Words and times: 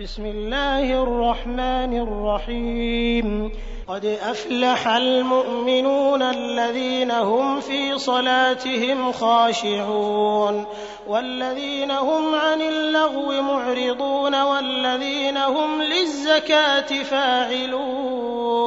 بسم 0.00 0.26
الله 0.26 1.02
الرحمن 1.02 1.98
الرحيم. 2.00 3.52
قد 3.88 4.04
أفلح 4.04 4.88
المؤمنون 4.88 6.22
الذين 6.22 7.10
هم 7.10 7.60
في 7.60 7.98
صلاتهم 7.98 9.12
خاشعون 9.12 10.66
والذين 11.08 11.90
هم 11.90 12.34
عن 12.34 12.60
اللغو 12.60 13.42
معرضون 13.42 14.42
والذين 14.42 15.36
هم 15.36 15.82
للزكاة 15.82 17.02
فاعلون. 17.02 18.66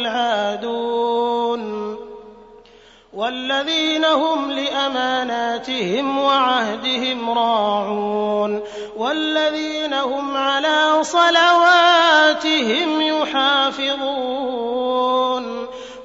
والذين 3.61 4.05
هم 4.05 4.51
لأماناتهم 4.51 6.17
وعهدهم 6.17 7.29
راعون 7.29 8.63
والذين 8.97 9.93
هم 9.93 10.37
على 10.37 11.03
صلواتهم 11.03 13.01
يحافظون 13.01 14.01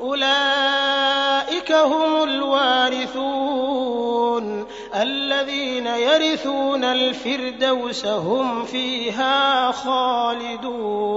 أولئك 0.00 1.72
هم 1.72 2.22
الوارثون 2.22 3.56
الذين 4.94 5.86
يرثون 5.86 6.84
الفردوس 6.84 8.06
هم 8.06 8.64
فيها 8.64 9.72
خالدون 9.72 11.16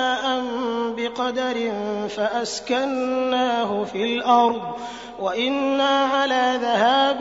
بقدر 1.31 1.71
فأسكناه 2.09 3.83
في 3.83 4.03
الأرض 4.03 4.61
وإنا 5.19 6.05
على 6.05 6.59
ذهاب 6.61 7.19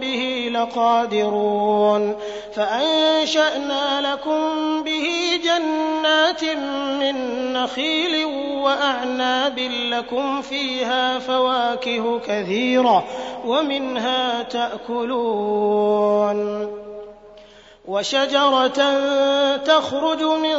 به 0.00 0.50
لقادرون 0.52 2.16
فأنشأنا 2.54 4.12
لكم 4.12 4.42
به 4.82 5.08
جنات 5.44 6.44
من 7.00 7.16
نخيل 7.52 8.24
وأعناب 8.64 9.58
لكم 9.90 10.42
فيها 10.42 11.18
فواكه 11.18 12.18
كثيرة 12.18 13.04
ومنها 13.46 14.42
تأكلون 14.42 15.62
وشجرة 17.88 18.96
تخرج 19.56 20.22
من 20.22 20.56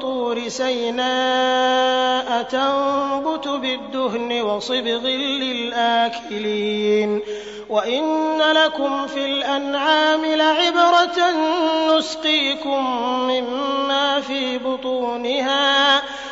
طور 0.00 0.48
سيناء 0.48 2.42
تنبت 2.42 3.48
بالدهن 3.48 4.42
وصبغ 4.42 5.06
للآكلين. 5.42 7.20
وإن 7.68 8.38
لكم 8.38 9.06
في 9.06 9.24
الأنعام 9.26 10.24
لعبرة 10.24 11.18
نسقيكم 11.90 12.90
مما 13.30 14.20
في 14.20 14.58
بطونها. 14.58 16.02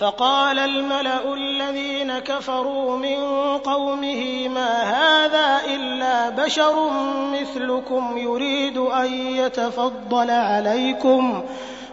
فقال 0.00 0.58
الملأ 0.58 1.34
الذين 1.34 2.18
كفروا 2.18 2.96
من 2.96 3.18
قومه 3.58 4.48
ما 4.48 4.82
هذا 4.82 5.60
إلا 5.74 6.28
بشر 6.28 6.90
مثلكم 7.32 8.18
يريد 8.18 8.78
أن 8.78 9.14
يتفضل 9.14 10.30
عليكم 10.30 11.44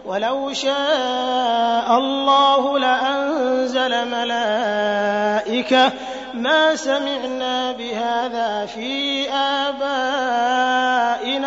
ولو 0.06 0.52
شاء 0.52 1.98
الله 1.98 2.78
لأنزل 2.78 4.08
ملائكة 4.08 5.92
ما 6.34 6.76
سمعنا 6.76 7.72
بهذا 7.72 8.66
في 8.66 9.30
آبائنا 9.30 10.52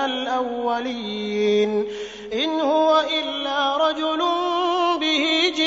الأولين 0.06 1.88
إن 2.34 2.60
هو 2.62 3.00
إلا 3.00 3.78
رجل 3.78 4.22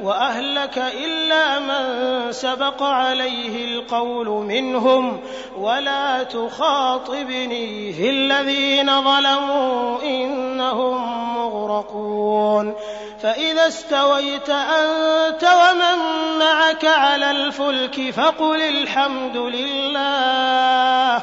وأهلك 0.00 0.78
إلا 0.78 1.58
من 1.58 2.32
سبق 2.32 2.82
عليه 2.82 3.64
القول 3.64 4.28
منهم 4.28 5.20
ولا 5.58 6.22
تخاطبني 6.22 7.92
في 7.92 8.10
الذين 8.10 9.02
ظلموا 9.02 10.02
إنهم 10.02 11.34
مغرقون 11.36 12.74
فإذا 13.22 13.66
استويت 13.66 14.50
أنت 14.50 15.44
ومن 15.44 15.98
معك 16.38 16.84
على 16.84 17.30
الفلك 17.30 18.10
فقل 18.10 18.62
الحمد 18.62 19.36
لله 19.36 21.22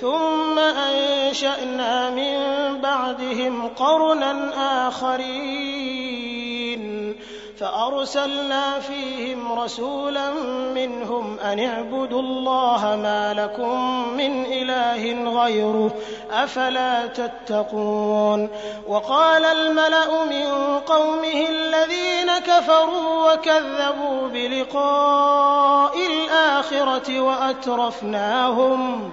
ثم 0.00 0.58
أنشأنا 0.58 2.10
من 2.10 2.36
بعدهم 2.80 3.68
قرنا 3.68 4.50
آخرين. 4.88 6.26
فأرسلنا 7.60 8.80
فيهم 8.80 9.52
رسولا 9.60 10.30
منهم 10.74 11.38
أن 11.38 11.58
اعبدوا 11.58 12.20
الله 12.20 12.98
ما 13.02 13.34
لكم 13.34 14.08
من 14.08 14.46
إله 14.46 15.30
غيره 15.42 15.90
أفلا 16.30 17.06
تتقون. 17.06 18.48
وقال 18.88 19.44
الملأ 19.44 20.24
من 20.24 20.78
قومه 20.78 21.48
الذين 21.48 22.38
كفروا 22.38 23.32
وكذبوا 23.32 24.28
بلقاء 24.28 25.96
الآخرة 26.06 27.20
وأترفناهم. 27.20 29.12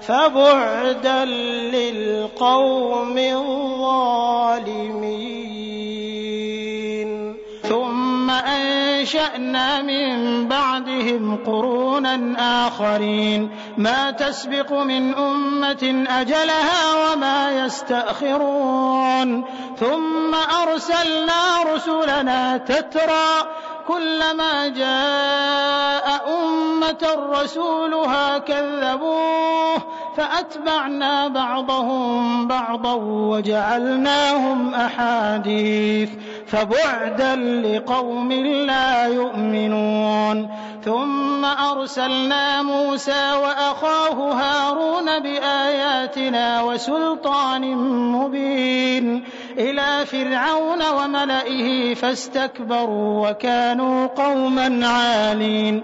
فبعدا 0.11 1.25
للقوم 1.71 3.17
الظالمين. 3.17 4.21
ثم 7.69 8.29
أنشأنا 8.29 9.81
من 9.81 10.47
بعدهم 10.47 11.43
قرونا 11.45 12.35
آخرين. 12.67 13.49
ما 13.77 14.11
تسبق 14.11 14.73
من 14.73 15.15
أمة 15.15 16.05
أجلها 16.09 17.13
وما 17.13 17.65
يستأخرون. 17.65 19.45
ثم 19.79 20.35
أرسلنا 20.35 21.63
رسلنا 21.75 22.57
تترى 22.57 23.47
كلما 23.87 24.67
جاء 24.67 26.07
أمة 26.39 27.03
رسولها 27.31 28.37
كذبوه. 28.37 29.81
فأتبعنا 30.17 31.27
بعضهم 31.27 32.47
بعضا 32.47 32.93
وجعلناهم 33.03 34.73
أحاديث 34.73 36.09
فبعدا 36.47 37.35
لقوم 37.35 38.31
لا 38.31 39.05
يؤمنون 39.05 40.49
ثم 40.85 41.45
أرسلنا 41.45 42.61
موسى 42.61 43.31
وأخاه 43.43 44.33
هارون 44.33 45.19
بآياتنا 45.19 46.61
وسلطان 46.61 47.75
مبين 48.11 49.23
إلى 49.57 50.05
فرعون 50.05 50.81
وملئه 50.89 51.93
فاستكبروا 51.93 53.29
وكانوا 53.29 54.07
قوما 54.07 54.87
عالين 54.87 55.83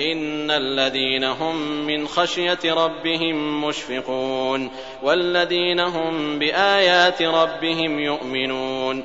إن 0.00 0.50
الذين 0.50 1.24
هم 1.24 1.86
من 1.86 2.08
خشية 2.08 2.58
ربهم 2.64 3.64
مشفقون 3.64 4.70
والذين 5.02 5.80
هم 5.80 6.38
بآيات 6.38 7.22
ربهم 7.22 7.98
يؤمنون 7.98 9.04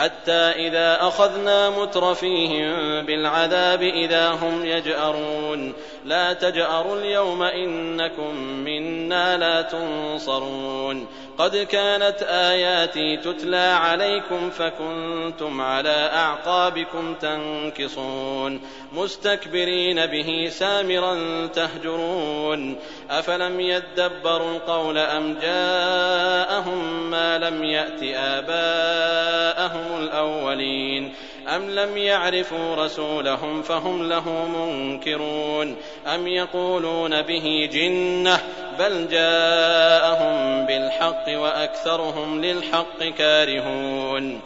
حتى 0.00 0.32
إذا 0.32 0.98
أخذنا 1.00 1.70
مترفيهم 1.70 3.06
بالعذاب 3.06 3.82
إذا 3.82 4.28
هم 4.28 4.64
يجأرون. 4.64 5.72
لا 6.04 6.32
تجأروا 6.32 6.96
اليوم 6.96 7.42
إنكم 7.42 8.34
منا 8.64 9.36
لا 9.36 9.62
تنصرون. 9.62 11.06
قد 11.38 11.56
كانت 11.56 12.22
آياتي 12.22 13.16
تتلى 13.16 13.56
عليكم 13.56 14.50
فكنتم 14.50 15.60
على 15.60 16.10
أعقابكم 16.14 17.14
تنكصون. 17.14 18.60
مستكبرين 18.92 20.06
به 20.06 20.48
سامرا 20.50 21.46
تهجرون. 21.46 22.76
أفلم 23.10 23.60
يدبروا 23.60 24.50
القول 24.56 24.98
أم 24.98 25.38
جاءهم 25.42 27.10
ما 27.10 27.38
لم 27.38 27.64
يأت 27.64 28.02
آباءهم 28.02 29.59
الأولين. 30.00 31.14
أم 31.48 31.70
لم 31.70 31.96
يعرفوا 31.96 32.84
رسولهم 32.84 33.62
فهم 33.62 34.08
له 34.08 34.46
منكرون. 34.46 35.76
أم 36.14 36.26
يقولون 36.26 37.22
به 37.22 37.68
جنة 37.72 38.40
بل 38.78 39.08
جاءهم 39.08 40.66
بالحق 40.66 41.24
وأكثرهم 41.28 42.44
للحق 42.44 43.04
كارهون. 43.18 44.40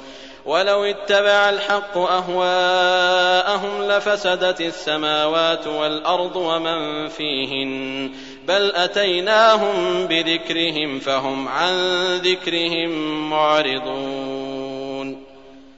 ولو 0.47 0.85
اتبع 0.85 1.51
الحق 1.51 1.99
أهواءهم 1.99 3.83
لفسدت 3.83 4.61
السماوات 4.61 5.67
والأرض 5.67 6.37
ومن 6.37 7.09
فيهن. 7.09 8.11
بل 8.49 8.73
أتيناهم 8.75 10.07
بذكرهم 10.07 11.01
فهم 11.01 11.49
عن 11.49 11.75
ذكرهم 12.17 12.91
معرضون. 13.31 14.34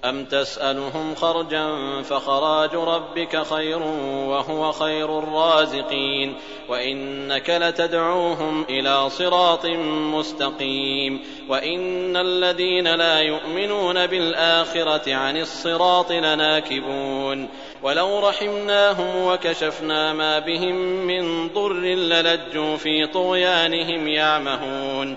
أم 0.04 0.24
تسألهم 0.24 1.14
خرجا 1.14 1.68
فخراج 2.02 2.74
ربك 2.74 3.42
خير 3.42 3.82
وهو 4.28 4.72
خير 4.72 5.18
الرازقين 5.18 6.36
وإنك 6.68 7.50
لتدعوهم 7.50 8.64
إلى 8.70 9.10
صراط 9.10 9.66
مستقيم 10.14 11.20
وإن 11.48 12.16
الذين 12.16 12.94
لا 12.94 13.20
يؤمنون 13.20 14.06
بالآخرة 14.06 15.14
عن 15.14 15.36
الصراط 15.36 16.12
لناكبون 16.12 17.48
ولو 17.82 18.28
رحمناهم 18.28 19.26
وكشفنا 19.26 20.12
ما 20.12 20.38
بهم 20.38 20.76
من 21.06 21.48
ضر 21.48 21.72
للجوا 21.72 22.76
في 22.76 23.06
طغيانهم 23.06 24.08
يعمهون 24.08 25.16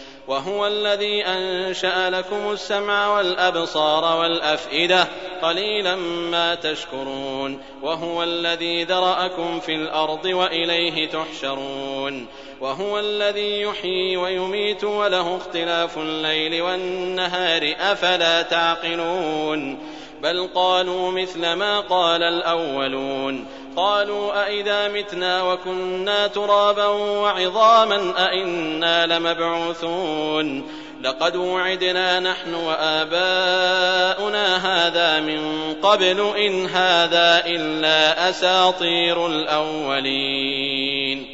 وهو 0.31 0.67
الذي 0.67 1.25
أنشأ 1.25 2.09
لكم 2.09 2.51
السمع 2.51 3.17
والأبصار 3.17 4.19
والأفئدة 4.19 5.07
قليلا 5.41 5.95
ما 6.31 6.55
تشكرون 6.55 7.61
وهو 7.81 8.23
الذي 8.23 8.83
ذرأكم 8.83 9.59
في 9.59 9.75
الأرض 9.75 10.25
وإليه 10.25 11.09
تحشرون 11.09 12.27
وهو 12.61 12.99
الذي 12.99 13.61
يحيي 13.61 14.17
ويميت 14.17 14.83
وله 14.83 15.37
اختلاف 15.37 15.97
الليل 15.97 16.61
والنهار 16.61 17.75
أفلا 17.79 18.41
تعقلون؟ 18.41 19.79
بل 20.23 20.49
قالوا 20.55 21.11
مثل 21.11 21.53
ما 21.53 21.79
قال 21.79 22.23
الأولون 22.23 23.45
قالوا 23.75 24.47
أإذا 24.47 24.87
متنا 24.87 25.43
وكنا 25.43 26.27
ترابا 26.27 26.87
وعظاما 26.87 28.13
أإنا 28.17 29.05
لمبعوثون 29.05 30.63
لقد 31.03 31.35
وعدنا 31.35 32.19
نحن 32.19 32.53
وآباؤنا 32.53 34.57
هذا 34.57 35.19
من 35.19 35.73
قبل 35.81 36.33
إن 36.37 36.65
هذا 36.65 37.45
إلا 37.45 38.29
أساطير 38.29 39.27
الأولين 39.27 41.25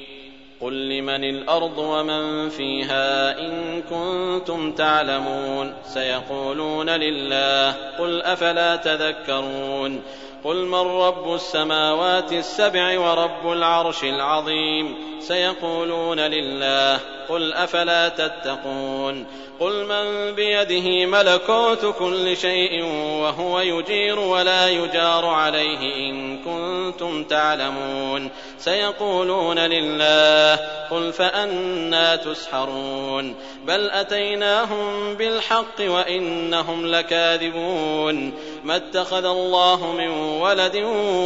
قل 0.61 0.89
لمن 0.89 1.23
الأرض 1.23 1.77
ومن 1.77 2.49
فيها 2.49 3.39
إن 3.39 3.81
كنتم 3.89 4.71
تعلمون 4.71 5.73
سيقولون 5.83 6.89
لله 6.89 7.71
قل 7.99 8.21
أفلا 8.21 8.75
تذكرون 8.75 10.01
قل 10.47 10.65
من 10.65 11.01
رب 11.01 11.33
السماوات 11.33 12.33
السبع 12.33 12.99
ورب 12.99 13.51
العرش 13.51 14.03
العظيم 14.03 14.95
سيقولون 15.27 16.19
لله 16.19 16.99
قل 17.29 17.53
أفلا 17.53 18.09
تتقون 18.09 19.25
قل 19.59 19.85
من 19.85 20.35
بيده 20.35 21.05
ملكوت 21.05 21.95
كل 21.99 22.37
شيء 22.37 22.83
وهو 23.21 23.59
يجير 23.59 24.19
ولا 24.19 24.69
يجار 24.69 25.25
عليه 25.25 25.79
إن 26.09 26.37
كنتم 26.43 27.23
تعلمون 27.23 28.29
سيقولون 28.57 29.59
لله 29.59 30.55
قل 30.91 31.13
فأنا 31.13 32.15
تسحرون 32.15 33.35
بل 33.65 33.89
أتيناهم 33.89 35.13
بالحق 35.13 35.81
وإنهم 35.81 36.85
لكاذبون 36.85 38.33
ما 38.63 38.75
اتخذ 38.75 39.25
الله 39.25 39.91
من 39.91 40.09
ولد 40.41 40.83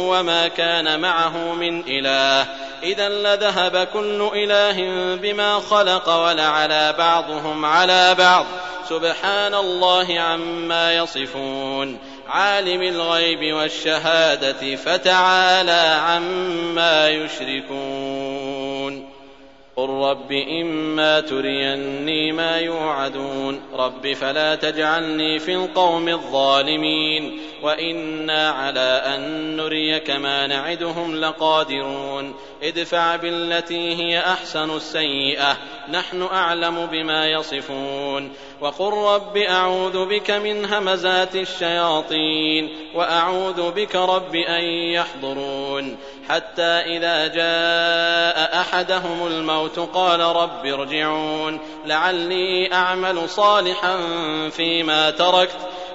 وما 0.08 0.48
كان 0.48 1.00
معه 1.00 1.54
من 1.54 1.82
إله 1.86 2.71
إذا 2.82 3.08
لذهب 3.08 3.88
كل 3.92 4.30
إله 4.34 4.76
بما 5.16 5.60
خلق 5.60 6.08
ولعلى 6.08 6.94
بعضهم 6.98 7.64
على 7.64 8.14
بعض. 8.18 8.46
سبحان 8.88 9.54
الله 9.54 10.20
عما 10.20 10.94
يصفون. 10.94 11.98
عالم 12.28 12.82
الغيب 12.82 13.54
والشهادة 13.54 14.76
فتعالى 14.76 16.00
عما 16.02 17.08
يشركون. 17.08 19.08
قل 19.76 19.88
رب 19.88 20.32
إما 20.32 21.20
تريني 21.20 22.32
ما 22.32 22.58
يوعدون. 22.58 23.60
رب 23.74 24.12
فلا 24.12 24.54
تجعلني 24.54 25.38
في 25.38 25.54
القوم 25.54 26.08
الظالمين. 26.08 27.40
وإنا 27.62 28.50
على 28.50 29.02
أن 29.06 29.56
نريك 29.56 30.10
ما 30.10 30.46
نعدهم 30.46 31.16
لقادرون 31.16 32.34
ادفع 32.62 33.16
بالتي 33.16 33.94
هي 33.96 34.18
أحسن 34.18 34.76
السيئة 34.76 35.56
نحن 35.88 36.22
أعلم 36.22 36.86
بما 36.86 37.26
يصفون 37.26 38.32
وقل 38.60 38.92
رب 38.92 39.36
أعوذ 39.36 40.06
بك 40.06 40.30
من 40.30 40.64
همزات 40.64 41.36
الشياطين 41.36 42.68
وأعوذ 42.94 43.70
بك 43.70 43.96
رب 43.96 44.34
أن 44.34 44.64
يحضرون 44.64 45.96
حتى 46.28 46.62
إذا 46.62 47.26
جاء 47.26 48.60
أحدهم 48.60 49.26
الموت 49.26 49.78
قال 49.78 50.20
رب 50.20 50.66
ارجعون 50.66 51.60
لعلي 51.86 52.72
أعمل 52.72 53.28
صالحا 53.28 53.98
فيما 54.50 55.10
تركت 55.10 55.71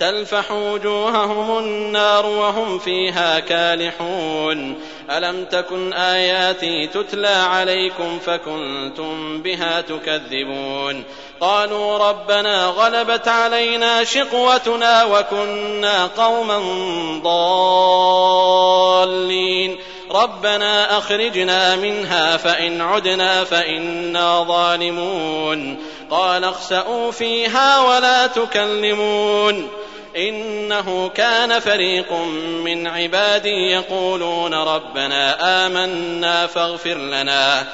تلفح 0.00 0.52
وجوههم 0.52 1.58
النار 1.58 2.26
وهم 2.26 2.78
فيها 2.78 3.40
كالحون. 3.40 4.80
ألم 5.10 5.44
تكن 5.44 5.92
آياتي 5.92 6.86
تتلى 6.86 7.28
عليكم 7.28 8.18
فكنتم 8.26 9.42
بها 9.42 9.80
تكذبون. 9.80 11.04
قالوا 11.40 11.98
ربنا 11.98 12.66
غلبت 12.66 13.28
علينا 13.28 14.04
شقوتنا 14.04 15.04
وكنا 15.04 16.06
قوما 16.06 16.58
ضالين. 19.04 19.78
ربنا 20.10 20.98
أخرجنا 20.98 21.76
منها 21.76 22.36
فإن 22.36 22.80
عدنا 22.80 23.44
فإنا 23.44 24.44
ظالمون. 24.44 25.78
قال 26.10 26.44
اخسأوا 26.44 27.10
فيها 27.10 27.80
ولا 27.80 28.26
تكلمون. 28.26 29.68
إنه 30.16 31.08
كان 31.08 31.60
فريق 31.60 32.12
من 32.64 32.86
عبادي 32.86 33.70
يقولون 33.70 34.54
ربنا 34.54 35.36
آمنا 35.66 36.46
فاغفر 36.46 36.94
لنا. 36.94 37.66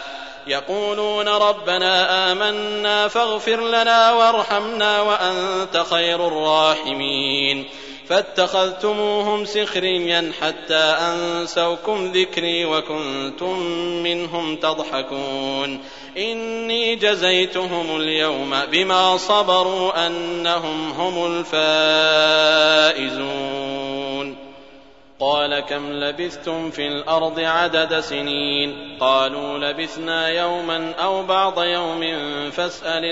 يقولون 0.47 1.29
ربنا 1.29 2.33
آمنا 2.33 3.09
فاغفر 3.09 3.61
لنا 3.61 4.13
وارحمنا 4.13 5.01
وأنت 5.01 5.85
خير 5.91 6.29
الراحمين. 6.29 7.69
فاتخذتموهم 8.09 9.45
سخريا 9.45 10.33
حتى 10.41 10.75
أنسوكم 10.75 12.13
ذكري 12.13 12.65
وكنتم 12.65 13.59
منهم 14.03 14.57
تضحكون. 14.57 15.81
إني 16.17 16.97
جزيتهم 16.97 17.97
اليوم 17.97 18.55
بما 18.73 19.17
صبروا 19.17 20.07
أنهم 20.07 20.91
هم 20.91 21.45
الفائزون. 22.91 23.67
قال 25.21 25.61
كم 25.61 25.93
لبثتم 25.93 26.71
في 26.71 26.87
الأرض 26.87 27.41
عدد 27.41 28.01
سنين؟ 28.01 28.97
قالوا 29.01 29.59
لبثنا 29.59 30.29
يوما 30.29 30.93
أو 30.93 31.23
بعض 31.23 31.63
يوم 31.63 32.01
فاسأل 32.51 33.05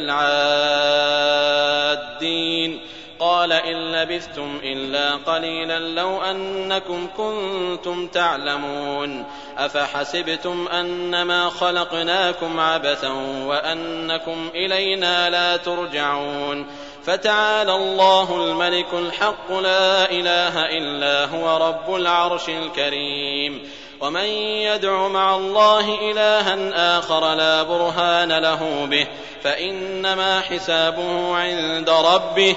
العادين. 2.02 2.80
قال 3.18 3.52
إن 3.52 3.92
لبثتم 3.92 4.60
إلا 4.62 5.16
قليلا 5.16 5.78
لو 5.78 6.22
أنكم 6.22 7.08
كنتم 7.16 8.08
تعلمون 8.08 9.24
أفحسبتم 9.58 10.68
أنما 10.68 11.50
خلقناكم 11.50 12.60
عبثا 12.60 13.12
وأنكم 13.46 14.50
إلينا 14.54 15.30
لا 15.30 15.56
ترجعون 15.56 16.66
فتعالى 17.04 17.74
الله 17.74 18.44
الملك 18.44 18.94
الحق 18.94 19.52
لا 19.52 20.10
إله 20.10 20.64
إلا 20.78 21.24
هو 21.24 21.68
رب 21.68 21.94
العرش 21.94 22.48
الكريم 22.48 23.62
ومن 24.00 24.24
يدع 24.24 25.08
مع 25.08 25.36
الله 25.36 26.10
إلها 26.10 26.98
آخر 26.98 27.34
لا 27.34 27.62
برهان 27.62 28.32
له 28.32 28.86
به 28.90 29.06
فإنما 29.42 30.40
حسابه 30.40 31.36
عند 31.36 31.90
ربه 31.90 32.56